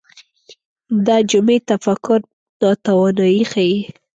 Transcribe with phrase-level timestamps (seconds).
[1.05, 2.19] دا جمعي تفکر
[2.61, 3.75] ناتواني ښيي